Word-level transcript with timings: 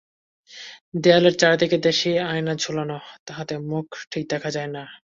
দেয়ালের 0.93 1.35
চারিদিকে 1.37 1.77
দেশী 1.77 2.11
আয়না 2.25 2.53
ঝুলানাে, 2.55 2.97
তাহাতে 3.25 3.53
মুখ 3.69 3.87
ঠিক 4.11 4.23
দেখা 4.29 4.49
যায় 4.49 4.67
না। 4.67 4.83